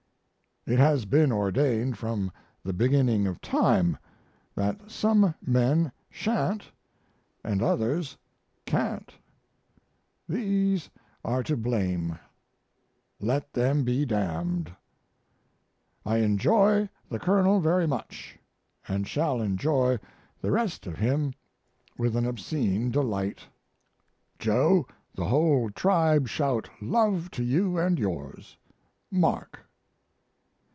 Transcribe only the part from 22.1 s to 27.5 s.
an obscene delight. Joe, the whole tribe shout love to